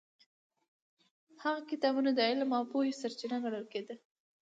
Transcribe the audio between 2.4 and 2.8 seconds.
او